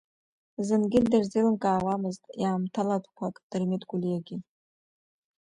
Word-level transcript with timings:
Зынгьы 0.67 0.99
дырзеилкаауамызт 1.09 2.23
иаамҭалатәқуак 2.41 3.35
Дырмит 3.49 3.83
Гулиагьы! 3.89 4.37